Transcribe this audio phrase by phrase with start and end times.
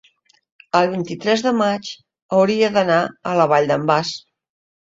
[0.79, 1.91] el vint-i-tres de maig
[2.39, 2.99] hauria d'anar
[3.33, 4.19] a la Vall d'en Bas.